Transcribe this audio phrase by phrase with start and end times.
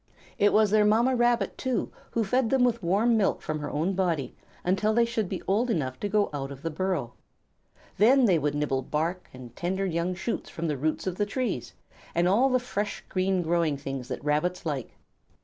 [0.39, 3.93] It was their Mamma Rabbit, too, who fed them with warm milk from her own
[3.93, 7.13] body until they should be old enough to go out of the burrow.
[7.99, 11.75] Then they would nibble bark and tender young shoots from the roots of the trees,
[12.15, 14.97] and all the fresh, green, growing things that Rabbits like.